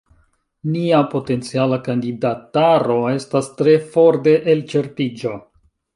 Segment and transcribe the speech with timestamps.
[0.75, 5.35] Nia potenciala kandidataro estas tre for de elĉerpiĝo.